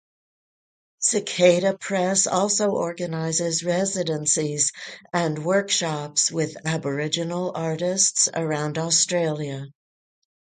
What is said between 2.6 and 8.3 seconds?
organizes residencies and workshops with Aboriginal artists